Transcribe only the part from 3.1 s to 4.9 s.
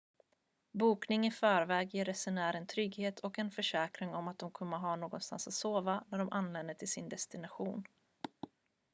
och en försäkran om att de kommer att